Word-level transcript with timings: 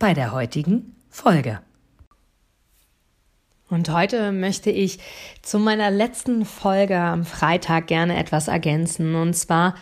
bei 0.00 0.14
der 0.14 0.32
heutigen 0.32 0.96
Folge. 1.10 1.60
Und 3.68 3.90
heute 3.90 4.32
möchte 4.32 4.70
ich 4.70 4.98
zu 5.42 5.60
meiner 5.60 5.92
letzten 5.92 6.44
Folge 6.44 6.98
am 6.98 7.24
Freitag 7.24 7.86
gerne 7.86 8.18
etwas 8.18 8.48
ergänzen, 8.48 9.14
und 9.14 9.34
zwar 9.34 9.76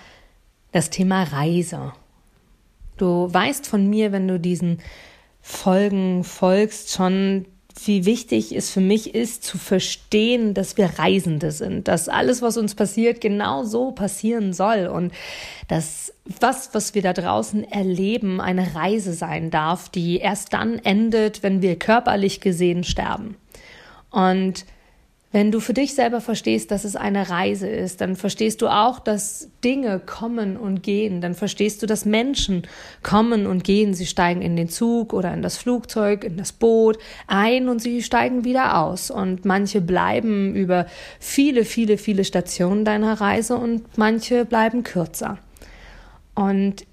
das 0.73 0.91
Thema 0.91 1.23
Reise. 1.23 1.93
Du 2.99 3.33
weißt 3.33 3.67
von 3.67 3.89
mir, 3.89 4.13
wenn 4.13 4.29
du 4.29 4.39
diesen 4.39 4.83
Folgen 5.41 6.25
folgst, 6.25 6.93
schon 6.93 7.47
wie 7.87 8.05
wichtig 8.05 8.55
es 8.55 8.71
für 8.71 8.81
mich 8.81 9.15
ist, 9.15 9.45
zu 9.45 9.59
verstehen, 9.59 10.55
dass 10.55 10.77
wir 10.77 10.99
Reisende 10.99 11.53
sind, 11.53 11.89
dass 11.89 12.09
alles, 12.09 12.43
was 12.43 12.57
uns 12.57 12.75
passiert, 12.75 13.21
genau 13.21 13.65
so 13.65 13.93
passieren 13.93 14.53
soll 14.53 14.87
und 14.87 15.13
dass 15.69 16.13
was, 16.41 16.71
was 16.75 16.95
wir 16.95 17.03
da 17.03 17.13
draußen 17.13 17.65
erleben, 17.71 18.41
eine 18.41 18.75
Reise 18.75 19.13
sein 19.13 19.51
darf, 19.51 19.89
die 19.89 20.19
erst 20.19 20.53
dann 20.53 20.79
endet, 20.79 21.43
wenn 21.43 21.63
wir 21.63 21.79
körperlich 21.79 22.41
gesehen 22.41 22.85
sterben. 22.85 23.37
Und 24.11 24.65
wenn 25.31 25.53
du 25.53 25.61
für 25.61 25.75
dich 25.75 25.95
selber 25.95 26.23
verstehst, 26.23 26.71
dass 26.71 26.85
es 26.85 26.97
eine 26.97 27.29
Reise 27.29 27.69
ist, 27.69 28.01
dann 28.01 28.17
verstehst 28.17 28.63
du 28.63 28.69
auch, 28.69 28.99
dass 28.99 29.51
Dinge 29.63 30.01
kommen 30.01 30.57
und 30.57 30.83
gehen. 30.83 31.21
Dann 31.21 31.35
verstehst 31.35 31.83
du, 31.83 31.87
dass 31.87 32.07
Menschen 32.07 32.67
kommen 33.03 33.47
und 33.47 33.63
gehen. 33.63 33.93
Sie 33.93 34.07
steigen 34.07 34.41
in 34.41 34.57
den 34.57 34.71
Zug 34.71 35.13
oder 35.13 35.35
in 35.35 35.43
das 35.43 35.59
Flugzeug, 35.59 36.25
in 36.25 36.39
das 36.39 36.53
Boot 36.53 36.99
ein 37.27 37.69
und 37.69 37.83
sie 37.83 38.03
steigen 38.03 38.45
wieder 38.47 38.79
aus. 38.79 39.11
Und 39.11 39.45
manche 39.45 39.83
bleiben 39.83 40.55
über 40.55 40.87
viele, 41.21 41.67
viele, 41.67 41.99
viele 41.99 42.25
Stationen 42.25 42.87
deiner 42.87 43.21
Reise 43.21 43.57
und 43.57 43.99
manche 43.99 44.47
bleiben 44.47 44.83
kürzer. 44.83 45.37
Und 46.35 46.87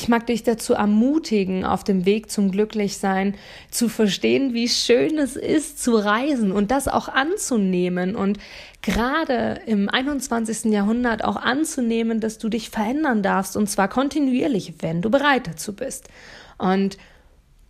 ich 0.00 0.08
mag 0.08 0.26
dich 0.26 0.42
dazu 0.42 0.72
ermutigen, 0.72 1.62
auf 1.66 1.84
dem 1.84 2.06
Weg 2.06 2.30
zum 2.30 2.50
Glücklichsein 2.50 3.34
zu 3.70 3.90
verstehen, 3.90 4.54
wie 4.54 4.66
schön 4.66 5.18
es 5.18 5.36
ist, 5.36 5.82
zu 5.82 5.94
reisen 5.94 6.52
und 6.52 6.70
das 6.70 6.88
auch 6.88 7.08
anzunehmen 7.08 8.16
und 8.16 8.38
gerade 8.80 9.60
im 9.66 9.90
21. 9.90 10.72
Jahrhundert 10.72 11.22
auch 11.22 11.36
anzunehmen, 11.36 12.18
dass 12.18 12.38
du 12.38 12.48
dich 12.48 12.70
verändern 12.70 13.22
darfst 13.22 13.58
und 13.58 13.68
zwar 13.68 13.88
kontinuierlich, 13.88 14.76
wenn 14.78 15.02
du 15.02 15.10
bereit 15.10 15.46
dazu 15.46 15.76
bist. 15.76 16.08
Und 16.56 16.96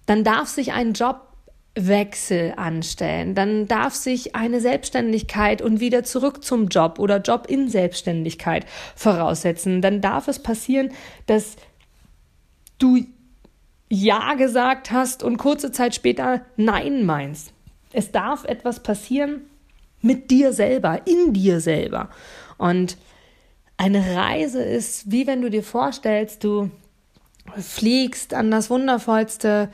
dann 0.06 0.22
darf 0.22 0.46
sich 0.46 0.72
ein 0.72 0.92
Jobwechsel 0.92 2.54
anstellen, 2.56 3.34
dann 3.34 3.66
darf 3.66 3.94
sich 3.94 4.36
eine 4.36 4.60
Selbstständigkeit 4.60 5.62
und 5.62 5.80
wieder 5.80 6.04
zurück 6.04 6.44
zum 6.44 6.68
Job 6.68 7.00
oder 7.00 7.18
Job 7.20 7.46
in 7.48 7.68
Selbstständigkeit 7.68 8.66
voraussetzen. 8.94 9.82
Dann 9.82 10.00
darf 10.00 10.28
es 10.28 10.40
passieren, 10.40 10.92
dass 11.26 11.56
du 12.82 13.06
Ja 13.88 14.34
gesagt 14.34 14.90
hast 14.90 15.22
und 15.22 15.36
kurze 15.36 15.72
Zeit 15.72 15.94
später 15.94 16.42
Nein 16.56 17.04
meinst. 17.04 17.52
Es 17.92 18.12
darf 18.12 18.44
etwas 18.44 18.82
passieren 18.82 19.42
mit 20.00 20.30
dir 20.30 20.52
selber, 20.52 21.06
in 21.06 21.32
dir 21.32 21.60
selber. 21.60 22.08
Und 22.58 22.96
eine 23.76 24.14
Reise 24.14 24.62
ist, 24.62 25.10
wie 25.10 25.26
wenn 25.26 25.42
du 25.42 25.50
dir 25.50 25.62
vorstellst, 25.62 26.44
du 26.44 26.70
fliegst 27.56 28.34
an 28.34 28.50
das 28.50 28.70
wundervollste 28.70 29.70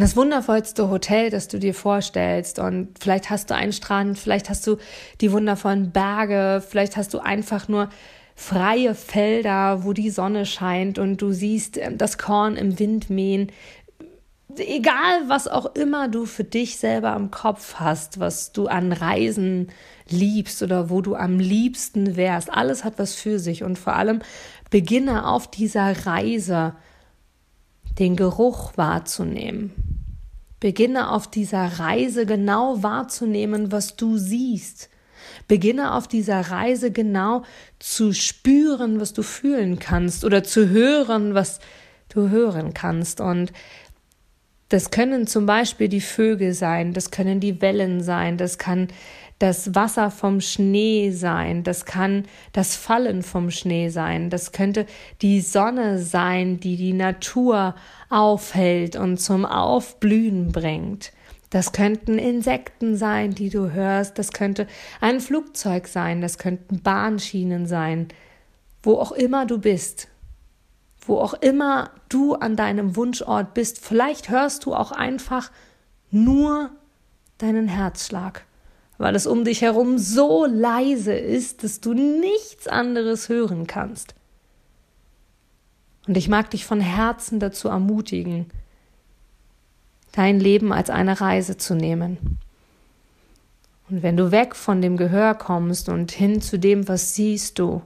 das 0.00 0.16
wundervollste 0.16 0.90
Hotel, 0.90 1.30
das 1.30 1.48
du 1.48 1.58
dir 1.58 1.74
vorstellst. 1.74 2.58
Und 2.58 2.98
vielleicht 3.00 3.30
hast 3.30 3.50
du 3.50 3.54
einen 3.54 3.72
Strand, 3.72 4.18
vielleicht 4.18 4.50
hast 4.50 4.66
du 4.66 4.76
die 5.20 5.32
wundervollen 5.32 5.90
Berge, 5.90 6.62
vielleicht 6.66 6.96
hast 6.96 7.14
du 7.14 7.18
einfach 7.18 7.68
nur 7.68 7.88
freie 8.36 8.94
Felder, 8.94 9.82
wo 9.82 9.94
die 9.94 10.10
Sonne 10.10 10.44
scheint 10.46 10.98
und 10.98 11.20
du 11.22 11.32
siehst 11.32 11.78
ähm, 11.78 11.98
das 11.98 12.18
Korn 12.18 12.56
im 12.56 12.78
Wind 12.78 13.10
mähen. 13.10 13.50
Egal, 14.56 15.22
was 15.26 15.48
auch 15.48 15.74
immer 15.74 16.08
du 16.08 16.26
für 16.26 16.44
dich 16.44 16.76
selber 16.76 17.12
am 17.12 17.30
Kopf 17.30 17.74
hast, 17.76 18.20
was 18.20 18.52
du 18.52 18.68
an 18.68 18.92
Reisen 18.92 19.68
liebst 20.08 20.62
oder 20.62 20.88
wo 20.88 21.00
du 21.00 21.16
am 21.16 21.38
liebsten 21.38 22.16
wärst, 22.16 22.52
alles 22.52 22.84
hat 22.84 22.98
was 22.98 23.14
für 23.14 23.38
sich 23.38 23.64
und 23.64 23.78
vor 23.78 23.96
allem 23.96 24.20
beginne 24.70 25.26
auf 25.26 25.50
dieser 25.50 26.06
Reise 26.06 26.74
den 27.98 28.16
Geruch 28.16 28.76
wahrzunehmen. 28.76 29.72
Beginne 30.60 31.10
auf 31.10 31.28
dieser 31.28 31.78
Reise 31.78 32.26
genau 32.26 32.82
wahrzunehmen, 32.82 33.72
was 33.72 33.96
du 33.96 34.16
siehst, 34.16 34.90
Beginne 35.48 35.94
auf 35.94 36.08
dieser 36.08 36.40
Reise 36.40 36.90
genau 36.90 37.42
zu 37.78 38.12
spüren, 38.12 39.00
was 39.00 39.12
du 39.12 39.22
fühlen 39.22 39.78
kannst 39.78 40.24
oder 40.24 40.44
zu 40.44 40.68
hören, 40.68 41.34
was 41.34 41.60
du 42.08 42.28
hören 42.30 42.74
kannst. 42.74 43.20
Und 43.20 43.52
das 44.68 44.90
können 44.90 45.26
zum 45.26 45.46
Beispiel 45.46 45.88
die 45.88 46.00
Vögel 46.00 46.52
sein, 46.52 46.92
das 46.92 47.10
können 47.10 47.38
die 47.38 47.60
Wellen 47.60 48.02
sein, 48.02 48.36
das 48.36 48.58
kann 48.58 48.88
das 49.38 49.74
Wasser 49.74 50.10
vom 50.10 50.40
Schnee 50.40 51.10
sein, 51.10 51.62
das 51.62 51.84
kann 51.84 52.24
das 52.52 52.74
Fallen 52.74 53.22
vom 53.22 53.50
Schnee 53.50 53.90
sein, 53.90 54.30
das 54.30 54.50
könnte 54.50 54.86
die 55.20 55.40
Sonne 55.40 55.98
sein, 55.98 56.58
die 56.58 56.76
die 56.76 56.94
Natur 56.94 57.74
aufhält 58.08 58.96
und 58.96 59.18
zum 59.18 59.44
Aufblühen 59.44 60.52
bringt. 60.52 61.12
Das 61.56 61.72
könnten 61.72 62.18
Insekten 62.18 62.98
sein, 62.98 63.30
die 63.30 63.48
du 63.48 63.72
hörst, 63.72 64.18
das 64.18 64.32
könnte 64.32 64.66
ein 65.00 65.22
Flugzeug 65.22 65.88
sein, 65.88 66.20
das 66.20 66.36
könnten 66.36 66.82
Bahnschienen 66.82 67.66
sein, 67.66 68.08
wo 68.82 68.98
auch 68.98 69.10
immer 69.10 69.46
du 69.46 69.58
bist, 69.58 70.08
wo 71.00 71.16
auch 71.16 71.32
immer 71.32 71.92
du 72.10 72.34
an 72.34 72.56
deinem 72.56 72.94
Wunschort 72.94 73.54
bist. 73.54 73.82
Vielleicht 73.82 74.28
hörst 74.28 74.66
du 74.66 74.74
auch 74.74 74.92
einfach 74.92 75.50
nur 76.10 76.72
deinen 77.38 77.68
Herzschlag, 77.68 78.44
weil 78.98 79.16
es 79.16 79.26
um 79.26 79.42
dich 79.42 79.62
herum 79.62 79.96
so 79.96 80.44
leise 80.44 81.14
ist, 81.14 81.64
dass 81.64 81.80
du 81.80 81.94
nichts 81.94 82.68
anderes 82.68 83.30
hören 83.30 83.66
kannst. 83.66 84.14
Und 86.06 86.18
ich 86.18 86.28
mag 86.28 86.50
dich 86.50 86.66
von 86.66 86.82
Herzen 86.82 87.40
dazu 87.40 87.68
ermutigen, 87.68 88.50
dein 90.16 90.40
Leben 90.40 90.72
als 90.72 90.88
eine 90.88 91.20
Reise 91.20 91.58
zu 91.58 91.74
nehmen. 91.74 92.38
Und 93.90 94.02
wenn 94.02 94.16
du 94.16 94.32
weg 94.32 94.56
von 94.56 94.80
dem 94.80 94.96
Gehör 94.96 95.34
kommst 95.34 95.90
und 95.90 96.10
hin 96.10 96.40
zu 96.40 96.58
dem, 96.58 96.88
was 96.88 97.14
siehst 97.14 97.58
du, 97.58 97.82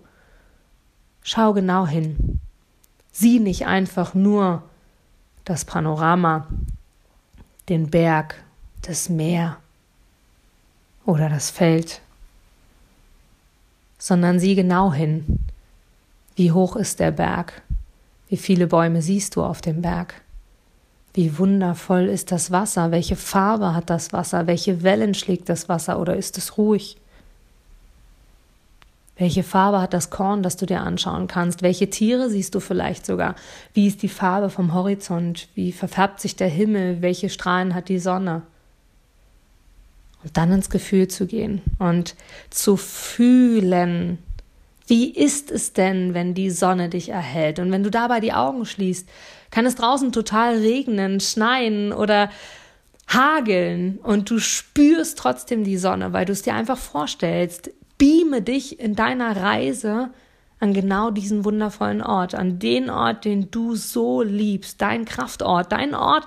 schau 1.22 1.52
genau 1.52 1.86
hin. 1.86 2.40
Sieh 3.10 3.40
nicht 3.40 3.66
einfach 3.66 4.14
nur 4.14 4.62
das 5.44 5.64
Panorama, 5.64 6.46
den 7.69 7.90
Berg, 7.90 8.36
das 8.82 9.08
Meer 9.08 9.56
oder 11.04 11.28
das 11.28 11.50
Feld, 11.50 12.00
sondern 13.98 14.38
sieh 14.38 14.54
genau 14.54 14.92
hin. 14.92 15.40
Wie 16.36 16.52
hoch 16.52 16.76
ist 16.76 17.00
der 17.00 17.10
Berg? 17.10 17.60
Wie 18.28 18.36
viele 18.36 18.69
Bäume 18.69 19.02
siehst 19.02 19.34
du 19.34 19.42
auf 19.42 19.60
dem 19.60 19.82
Berg? 19.82 20.22
Wie 21.12 21.38
wundervoll 21.38 22.06
ist 22.06 22.31
das 22.31 22.50
Wasser? 22.50 22.93
Welche 22.93 23.17
Farbe 23.17 23.75
hat 23.75 23.90
das 23.90 24.12
Wasser? 24.12 24.46
Welche 24.46 24.82
Wellen 24.82 25.14
schlägt 25.14 25.49
das 25.49 25.69
Wasser 25.69 25.99
oder 25.99 26.17
ist 26.17 26.38
es 26.38 26.56
ruhig? 26.56 26.96
Welche 29.17 29.43
Farbe 29.43 29.82
hat 29.82 29.93
das 29.93 30.08
Korn, 30.08 30.43
das 30.43 30.56
du 30.56 30.64
dir 30.64 30.81
anschauen 30.81 31.26
kannst? 31.26 31.61
Welche 31.61 31.90
Tiere 31.90 32.31
siehst 32.31 32.55
du 32.55 32.61
vielleicht 32.61 33.05
sogar? 33.05 33.34
Wie 33.75 33.87
ist 33.87 34.02
die 34.02 34.08
Farbe 34.08 34.49
vom 34.49 34.73
Horizont? 34.73 35.49
Wie 35.55 35.73
verfärbt 35.73 36.20
sich 36.20 36.37
der 36.37 36.49
Himmel? 36.49 37.02
Welche 37.02 37.29
Strahlen 37.29 37.75
hat 37.75 37.88
die 37.90 37.99
Sonne? 37.99 38.43
Und 40.23 40.37
dann 40.37 40.52
ins 40.52 40.70
Gefühl 40.70 41.08
zu 41.08 41.26
gehen 41.26 41.61
und 41.79 42.14
zu 42.50 42.76
fühlen, 42.76 44.19
wie 44.90 45.08
ist 45.08 45.52
es 45.52 45.72
denn, 45.72 46.14
wenn 46.14 46.34
die 46.34 46.50
Sonne 46.50 46.88
dich 46.88 47.10
erhält? 47.10 47.60
Und 47.60 47.70
wenn 47.70 47.84
du 47.84 47.90
dabei 47.90 48.19
die 48.19 48.32
Augen 48.32 48.66
schließt, 48.66 49.08
kann 49.52 49.64
es 49.64 49.76
draußen 49.76 50.10
total 50.10 50.58
regnen, 50.58 51.20
schneien 51.20 51.92
oder 51.92 52.28
hageln 53.06 53.98
und 54.02 54.31
du 54.31 54.40
spürst 54.40 55.16
trotzdem 55.16 55.62
die 55.62 55.78
Sonne, 55.78 56.12
weil 56.12 56.25
du 56.25 56.32
es 56.32 56.42
dir 56.42 56.54
einfach 56.54 56.76
vorstellst. 56.76 57.70
Beame 57.98 58.42
dich 58.42 58.81
in 58.81 58.96
deiner 58.96 59.37
Reise 59.37 60.10
an 60.58 60.75
genau 60.75 61.12
diesen 61.12 61.44
wundervollen 61.44 62.02
Ort, 62.02 62.34
an 62.34 62.58
den 62.58 62.90
Ort, 62.90 63.25
den 63.25 63.50
du 63.50 63.76
so 63.76 64.22
liebst, 64.22 64.82
dein 64.82 65.04
Kraftort, 65.04 65.70
dein 65.70 65.94
Ort, 65.94 66.26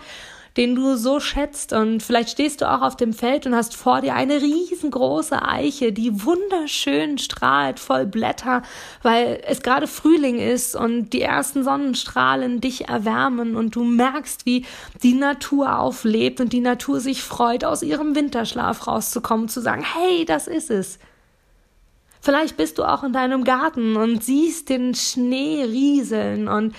den 0.57 0.75
du 0.75 0.95
so 0.95 1.19
schätzt. 1.19 1.73
Und 1.73 2.03
vielleicht 2.03 2.29
stehst 2.29 2.61
du 2.61 2.71
auch 2.71 2.81
auf 2.81 2.95
dem 2.95 3.13
Feld 3.13 3.45
und 3.45 3.55
hast 3.55 3.75
vor 3.75 4.01
dir 4.01 4.13
eine 4.13 4.41
riesengroße 4.41 5.41
Eiche, 5.41 5.91
die 5.91 6.23
wunderschön 6.23 7.17
strahlt, 7.17 7.79
voll 7.79 8.05
Blätter, 8.05 8.61
weil 9.01 9.41
es 9.47 9.61
gerade 9.61 9.87
Frühling 9.87 10.39
ist 10.39 10.75
und 10.75 11.11
die 11.11 11.21
ersten 11.21 11.63
Sonnenstrahlen 11.63 12.61
dich 12.61 12.87
erwärmen 12.87 13.55
und 13.55 13.75
du 13.75 13.83
merkst, 13.83 14.45
wie 14.45 14.65
die 15.01 15.13
Natur 15.13 15.79
auflebt 15.79 16.39
und 16.39 16.53
die 16.53 16.61
Natur 16.61 16.99
sich 16.99 17.23
freut, 17.23 17.65
aus 17.65 17.81
ihrem 17.81 18.15
Winterschlaf 18.15 18.87
rauszukommen, 18.87 19.49
zu 19.49 19.61
sagen, 19.61 19.83
hey, 19.83 20.25
das 20.25 20.47
ist 20.47 20.69
es. 20.69 20.99
Vielleicht 22.21 22.55
bist 22.55 22.77
du 22.77 22.85
auch 22.85 23.03
in 23.03 23.11
deinem 23.11 23.43
Garten 23.43 23.97
und 23.97 24.23
siehst 24.23 24.69
den 24.69 24.95
Schnee 24.95 25.63
rieseln 25.63 26.47
und 26.47 26.73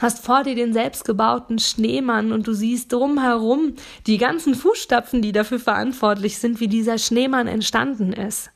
hast 0.00 0.24
vor 0.24 0.42
dir 0.42 0.54
den 0.54 0.72
selbstgebauten 0.72 1.58
Schneemann 1.58 2.32
und 2.32 2.46
du 2.46 2.54
siehst 2.54 2.92
drumherum 2.92 3.74
die 4.06 4.16
ganzen 4.16 4.54
Fußstapfen, 4.54 5.20
die 5.20 5.32
dafür 5.32 5.60
verantwortlich 5.60 6.38
sind, 6.38 6.58
wie 6.58 6.68
dieser 6.68 6.98
Schneemann 6.98 7.46
entstanden 7.46 8.12
ist. 8.12 8.50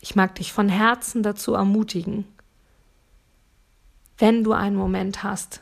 Ich 0.00 0.16
mag 0.16 0.34
dich 0.34 0.52
von 0.52 0.70
Herzen 0.70 1.22
dazu 1.22 1.52
ermutigen, 1.52 2.24
wenn 4.16 4.42
du 4.44 4.52
einen 4.52 4.76
Moment 4.76 5.22
hast, 5.22 5.60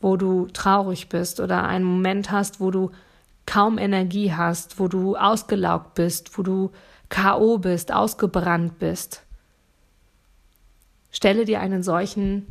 wo 0.00 0.16
du 0.16 0.46
traurig 0.46 1.10
bist 1.10 1.38
oder 1.38 1.64
einen 1.64 1.84
Moment 1.84 2.30
hast, 2.30 2.60
wo 2.60 2.70
du 2.70 2.90
kaum 3.44 3.76
Energie 3.76 4.32
hast, 4.32 4.78
wo 4.78 4.88
du 4.88 5.16
ausgelaugt 5.16 5.94
bist, 5.94 6.38
wo 6.38 6.42
du 6.42 6.70
KO 7.10 7.58
bist, 7.58 7.92
ausgebrannt 7.92 8.78
bist. 8.78 9.22
Stelle 11.10 11.44
dir 11.44 11.60
einen 11.60 11.82
solchen, 11.82 12.46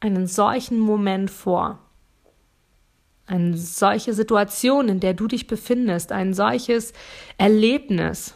einen 0.00 0.26
solchen 0.26 0.78
Moment 0.78 1.30
vor. 1.30 1.78
Eine 3.26 3.56
solche 3.56 4.12
Situation, 4.12 4.88
in 4.88 5.00
der 5.00 5.14
du 5.14 5.26
dich 5.26 5.46
befindest, 5.46 6.12
ein 6.12 6.34
solches 6.34 6.92
Erlebnis 7.38 8.34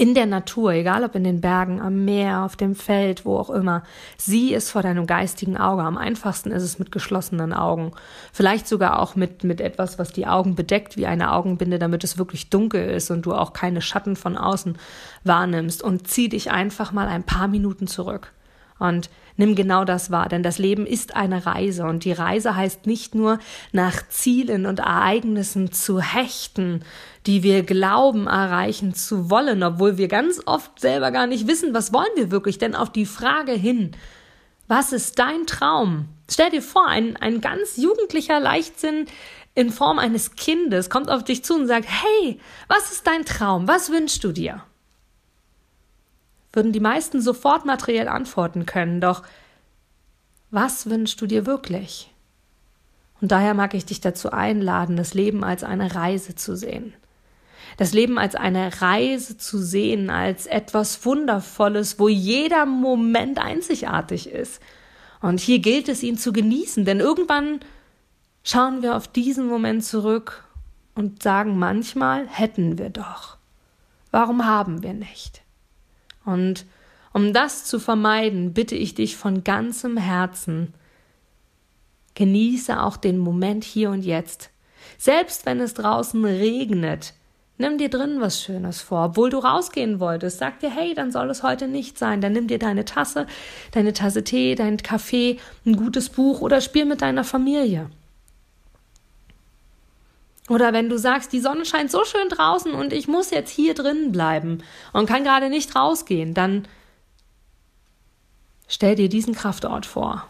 in 0.00 0.14
der 0.14 0.24
Natur, 0.24 0.72
egal 0.72 1.04
ob 1.04 1.14
in 1.14 1.24
den 1.24 1.42
Bergen, 1.42 1.78
am 1.78 2.06
Meer, 2.06 2.44
auf 2.44 2.56
dem 2.56 2.74
Feld, 2.74 3.26
wo 3.26 3.36
auch 3.36 3.50
immer, 3.50 3.82
sieh 4.16 4.54
es 4.54 4.70
vor 4.70 4.80
deinem 4.80 5.06
geistigen 5.06 5.58
Auge. 5.58 5.82
Am 5.82 5.98
einfachsten 5.98 6.52
ist 6.52 6.62
es 6.62 6.78
mit 6.78 6.90
geschlossenen 6.90 7.52
Augen. 7.52 7.92
Vielleicht 8.32 8.66
sogar 8.66 8.98
auch 8.98 9.14
mit, 9.14 9.44
mit 9.44 9.60
etwas, 9.60 9.98
was 9.98 10.10
die 10.10 10.26
Augen 10.26 10.54
bedeckt, 10.54 10.96
wie 10.96 11.04
eine 11.04 11.34
Augenbinde, 11.34 11.78
damit 11.78 12.02
es 12.02 12.16
wirklich 12.16 12.48
dunkel 12.48 12.88
ist 12.88 13.10
und 13.10 13.26
du 13.26 13.34
auch 13.34 13.52
keine 13.52 13.82
Schatten 13.82 14.16
von 14.16 14.38
außen 14.38 14.78
wahrnimmst. 15.24 15.82
Und 15.82 16.08
zieh 16.08 16.30
dich 16.30 16.50
einfach 16.50 16.92
mal 16.92 17.06
ein 17.06 17.24
paar 17.24 17.46
Minuten 17.46 17.86
zurück. 17.86 18.32
Und 18.80 19.10
nimm 19.36 19.54
genau 19.54 19.84
das 19.84 20.10
wahr, 20.10 20.28
denn 20.28 20.42
das 20.42 20.58
Leben 20.58 20.86
ist 20.86 21.14
eine 21.14 21.46
Reise 21.46 21.84
und 21.84 22.04
die 22.04 22.12
Reise 22.12 22.56
heißt 22.56 22.86
nicht 22.86 23.14
nur 23.14 23.38
nach 23.72 24.08
Zielen 24.08 24.66
und 24.66 24.80
Ereignissen 24.80 25.70
zu 25.70 26.00
hechten, 26.00 26.82
die 27.26 27.42
wir 27.42 27.62
glauben 27.62 28.26
erreichen 28.26 28.94
zu 28.94 29.30
wollen, 29.30 29.62
obwohl 29.62 29.98
wir 29.98 30.08
ganz 30.08 30.40
oft 30.46 30.80
selber 30.80 31.12
gar 31.12 31.26
nicht 31.26 31.46
wissen, 31.46 31.74
was 31.74 31.92
wollen 31.92 32.10
wir 32.16 32.30
wirklich, 32.30 32.58
denn 32.58 32.74
auf 32.74 32.90
die 32.90 33.06
Frage 33.06 33.52
hin, 33.52 33.92
was 34.66 34.92
ist 34.92 35.18
dein 35.18 35.46
Traum? 35.46 36.06
Stell 36.30 36.50
dir 36.50 36.62
vor, 36.62 36.86
ein, 36.86 37.16
ein 37.16 37.40
ganz 37.40 37.76
jugendlicher 37.76 38.40
Leichtsinn 38.40 39.06
in 39.54 39.70
Form 39.70 39.98
eines 39.98 40.36
Kindes 40.36 40.88
kommt 40.88 41.10
auf 41.10 41.24
dich 41.24 41.44
zu 41.44 41.54
und 41.54 41.66
sagt, 41.66 41.86
hey, 41.86 42.38
was 42.68 42.92
ist 42.92 43.06
dein 43.06 43.24
Traum? 43.24 43.68
Was 43.68 43.90
wünschst 43.90 44.22
du 44.24 44.32
dir? 44.32 44.62
Würden 46.52 46.72
die 46.72 46.80
meisten 46.80 47.20
sofort 47.20 47.64
materiell 47.64 48.08
antworten 48.08 48.66
können, 48.66 49.00
doch 49.00 49.22
was 50.50 50.90
wünschst 50.90 51.20
du 51.20 51.26
dir 51.26 51.46
wirklich? 51.46 52.10
Und 53.20 53.30
daher 53.32 53.54
mag 53.54 53.74
ich 53.74 53.84
dich 53.84 54.00
dazu 54.00 54.32
einladen, 54.32 54.96
das 54.96 55.14
Leben 55.14 55.44
als 55.44 55.62
eine 55.62 55.94
Reise 55.94 56.34
zu 56.34 56.56
sehen. 56.56 56.94
Das 57.76 57.92
Leben 57.92 58.18
als 58.18 58.34
eine 58.34 58.80
Reise 58.80 59.36
zu 59.36 59.58
sehen, 59.58 60.10
als 60.10 60.46
etwas 60.46 61.04
Wundervolles, 61.04 61.98
wo 61.98 62.08
jeder 62.08 62.66
Moment 62.66 63.38
einzigartig 63.38 64.28
ist. 64.28 64.60
Und 65.20 65.38
hier 65.40 65.60
gilt 65.60 65.88
es, 65.88 66.02
ihn 66.02 66.18
zu 66.18 66.32
genießen, 66.32 66.84
denn 66.84 66.98
irgendwann 66.98 67.60
schauen 68.42 68.82
wir 68.82 68.96
auf 68.96 69.06
diesen 69.06 69.46
Moment 69.46 69.84
zurück 69.84 70.44
und 70.94 71.22
sagen 71.22 71.58
manchmal, 71.58 72.26
hätten 72.26 72.78
wir 72.78 72.90
doch. 72.90 73.36
Warum 74.10 74.46
haben 74.46 74.82
wir 74.82 74.94
nicht? 74.94 75.42
Und 76.24 76.66
um 77.12 77.32
das 77.32 77.64
zu 77.64 77.78
vermeiden, 77.78 78.52
bitte 78.52 78.76
ich 78.76 78.94
dich 78.94 79.16
von 79.16 79.42
ganzem 79.42 79.96
Herzen, 79.96 80.74
genieße 82.14 82.80
auch 82.80 82.96
den 82.96 83.18
Moment 83.18 83.64
hier 83.64 83.90
und 83.90 84.04
jetzt. 84.04 84.50
Selbst 84.98 85.46
wenn 85.46 85.60
es 85.60 85.74
draußen 85.74 86.24
regnet, 86.24 87.14
nimm 87.58 87.78
dir 87.78 87.88
drin 87.88 88.20
was 88.20 88.42
Schönes 88.42 88.80
vor. 88.80 89.06
Obwohl 89.06 89.30
du 89.30 89.38
rausgehen 89.38 90.00
wolltest, 90.00 90.38
sag 90.38 90.60
dir, 90.60 90.70
hey, 90.70 90.94
dann 90.94 91.12
soll 91.12 91.30
es 91.30 91.42
heute 91.42 91.68
nicht 91.68 91.98
sein. 91.98 92.20
Dann 92.20 92.32
nimm 92.32 92.46
dir 92.46 92.58
deine 92.58 92.84
Tasse, 92.84 93.26
deine 93.72 93.92
Tasse 93.92 94.24
Tee, 94.24 94.54
dein 94.54 94.76
Kaffee, 94.78 95.38
ein 95.66 95.76
gutes 95.76 96.08
Buch 96.08 96.40
oder 96.40 96.60
spiel 96.60 96.84
mit 96.84 97.02
deiner 97.02 97.24
Familie. 97.24 97.90
Oder 100.50 100.72
wenn 100.72 100.88
du 100.88 100.98
sagst, 100.98 101.32
die 101.32 101.38
Sonne 101.38 101.64
scheint 101.64 101.92
so 101.92 102.04
schön 102.04 102.28
draußen 102.28 102.72
und 102.72 102.92
ich 102.92 103.06
muss 103.06 103.30
jetzt 103.30 103.50
hier 103.50 103.72
drinnen 103.72 104.10
bleiben 104.10 104.64
und 104.92 105.06
kann 105.06 105.22
gerade 105.22 105.48
nicht 105.48 105.76
rausgehen, 105.76 106.34
dann 106.34 106.66
stell 108.66 108.96
dir 108.96 109.08
diesen 109.08 109.32
Kraftort 109.32 109.86
vor. 109.86 110.26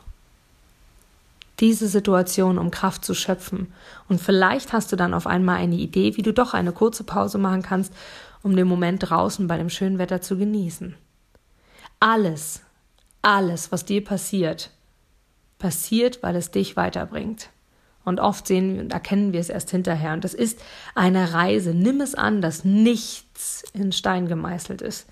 Diese 1.58 1.88
Situation, 1.88 2.58
um 2.58 2.70
Kraft 2.70 3.02
zu 3.02 3.14
schöpfen. 3.14 3.72
Und 4.10 4.20
vielleicht 4.20 4.74
hast 4.74 4.92
du 4.92 4.96
dann 4.96 5.14
auf 5.14 5.26
einmal 5.26 5.56
eine 5.56 5.76
Idee, 5.76 6.18
wie 6.18 6.22
du 6.22 6.34
doch 6.34 6.52
eine 6.52 6.72
kurze 6.72 7.04
Pause 7.04 7.38
machen 7.38 7.62
kannst, 7.62 7.94
um 8.42 8.54
den 8.54 8.68
Moment 8.68 9.08
draußen 9.08 9.46
bei 9.46 9.56
dem 9.56 9.70
schönen 9.70 9.96
Wetter 9.96 10.20
zu 10.20 10.36
genießen. 10.36 10.96
Alles, 11.98 12.60
alles, 13.22 13.72
was 13.72 13.86
dir 13.86 14.04
passiert, 14.04 14.68
passiert, 15.58 16.22
weil 16.22 16.36
es 16.36 16.50
dich 16.50 16.76
weiterbringt. 16.76 17.48
Und 18.04 18.18
oft 18.18 18.46
sehen 18.46 18.80
und 18.80 18.92
erkennen 18.92 19.32
wir 19.32 19.40
es 19.40 19.50
erst 19.50 19.70
hinterher. 19.70 20.14
Und 20.14 20.24
das 20.24 20.34
ist 20.34 20.60
eine 20.94 21.34
Reise. 21.34 21.74
Nimm 21.74 22.00
es 22.00 22.14
an, 22.14 22.40
dass 22.40 22.64
nichts 22.64 23.62
in 23.74 23.92
Stein 23.92 24.26
gemeißelt 24.26 24.80
ist, 24.80 25.06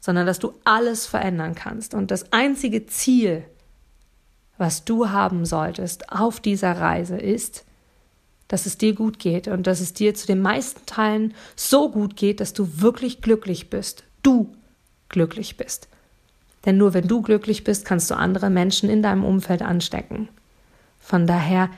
sondern 0.00 0.26
dass 0.26 0.38
du 0.38 0.54
alles 0.64 1.06
verändern 1.06 1.54
kannst. 1.54 1.94
Und 1.94 2.10
das 2.10 2.32
einzige 2.32 2.86
Ziel, 2.86 3.44
was 4.56 4.84
du 4.84 5.10
haben 5.10 5.44
solltest 5.44 6.12
auf 6.12 6.40
dieser 6.40 6.72
Reise 6.72 7.16
ist, 7.16 7.64
dass 8.48 8.66
es 8.66 8.78
dir 8.78 8.94
gut 8.94 9.18
geht 9.18 9.46
und 9.46 9.66
dass 9.66 9.80
es 9.80 9.92
dir 9.92 10.14
zu 10.14 10.26
den 10.26 10.40
meisten 10.40 10.84
Teilen 10.86 11.34
so 11.54 11.90
gut 11.90 12.16
geht, 12.16 12.40
dass 12.40 12.54
du 12.54 12.80
wirklich 12.80 13.20
glücklich 13.20 13.68
bist. 13.68 14.04
Du 14.22 14.52
glücklich 15.08 15.56
bist. 15.56 15.88
Denn 16.64 16.76
nur 16.76 16.94
wenn 16.94 17.06
du 17.06 17.22
glücklich 17.22 17.62
bist, 17.62 17.84
kannst 17.84 18.10
du 18.10 18.16
andere 18.16 18.50
Menschen 18.50 18.88
in 18.88 19.02
deinem 19.02 19.24
Umfeld 19.24 19.62
anstecken. 19.62 20.28
Von 20.98 21.26
daher 21.26 21.70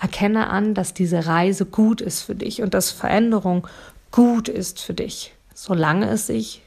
Erkenne 0.00 0.48
an, 0.48 0.74
dass 0.74 0.94
diese 0.94 1.26
Reise 1.26 1.66
gut 1.66 2.00
ist 2.00 2.22
für 2.22 2.34
dich 2.34 2.62
und 2.62 2.74
dass 2.74 2.90
Veränderung 2.90 3.66
gut 4.10 4.48
ist 4.48 4.80
für 4.80 4.94
dich, 4.94 5.34
solange 5.54 6.08
es 6.08 6.26
sich 6.26 6.62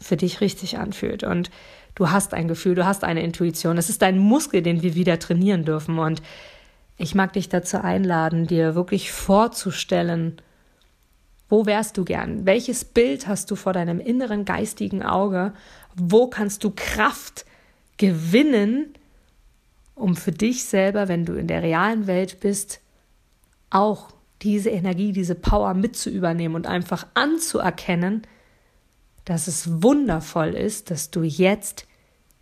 für 0.00 0.16
dich 0.16 0.40
richtig 0.40 0.78
anfühlt. 0.78 1.22
Und 1.22 1.50
du 1.94 2.10
hast 2.10 2.32
ein 2.32 2.48
Gefühl, 2.48 2.74
du 2.74 2.86
hast 2.86 3.04
eine 3.04 3.22
Intuition. 3.22 3.76
Es 3.76 3.90
ist 3.90 4.02
ein 4.02 4.18
Muskel, 4.18 4.62
den 4.62 4.82
wir 4.82 4.94
wieder 4.94 5.18
trainieren 5.18 5.64
dürfen. 5.64 5.98
Und 5.98 6.22
ich 6.96 7.14
mag 7.14 7.34
dich 7.34 7.48
dazu 7.48 7.82
einladen, 7.82 8.46
dir 8.46 8.74
wirklich 8.74 9.12
vorzustellen, 9.12 10.40
wo 11.50 11.66
wärst 11.66 11.98
du 11.98 12.04
gern? 12.04 12.46
Welches 12.46 12.84
Bild 12.84 13.26
hast 13.26 13.50
du 13.50 13.56
vor 13.56 13.72
deinem 13.72 14.00
inneren 14.00 14.44
geistigen 14.44 15.02
Auge? 15.02 15.52
Wo 15.96 16.28
kannst 16.28 16.62
du 16.62 16.72
Kraft 16.74 17.44
gewinnen, 17.96 18.94
um 20.00 20.16
für 20.16 20.32
dich 20.32 20.64
selber, 20.64 21.08
wenn 21.08 21.24
du 21.24 21.34
in 21.34 21.46
der 21.46 21.62
realen 21.62 22.06
Welt 22.06 22.40
bist, 22.40 22.80
auch 23.70 24.10
diese 24.42 24.70
Energie, 24.70 25.12
diese 25.12 25.34
Power 25.34 25.74
mit 25.74 25.96
zu 25.96 26.10
übernehmen 26.10 26.54
und 26.54 26.66
einfach 26.66 27.06
anzuerkennen, 27.14 28.22
dass 29.24 29.46
es 29.46 29.82
wundervoll 29.82 30.54
ist, 30.54 30.90
dass 30.90 31.10
du 31.10 31.22
jetzt 31.22 31.86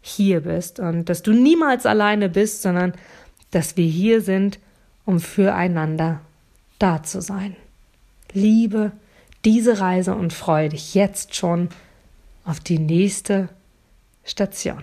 hier 0.00 0.40
bist 0.42 0.78
und 0.78 1.08
dass 1.08 1.22
du 1.22 1.32
niemals 1.32 1.86
alleine 1.86 2.28
bist, 2.28 2.62
sondern 2.62 2.92
dass 3.50 3.76
wir 3.76 3.86
hier 3.86 4.20
sind, 4.22 4.58
um 5.04 5.20
füreinander 5.20 6.20
da 6.78 7.02
zu 7.02 7.20
sein. 7.20 7.56
Liebe 8.32 8.92
diese 9.44 9.80
Reise 9.80 10.14
und 10.14 10.32
freue 10.32 10.68
dich 10.68 10.94
jetzt 10.94 11.34
schon 11.34 11.68
auf 12.44 12.60
die 12.60 12.78
nächste 12.78 13.48
Station. 14.24 14.82